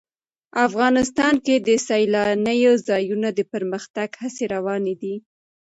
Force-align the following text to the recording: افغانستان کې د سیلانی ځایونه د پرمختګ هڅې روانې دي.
افغانستان 0.67 1.33
کې 1.45 1.55
د 1.67 1.69
سیلانی 1.87 2.59
ځایونه 2.87 3.29
د 3.33 3.39
پرمختګ 3.53 4.09
هڅې 4.21 4.43
روانې 4.55 4.93
دي. 5.01 5.15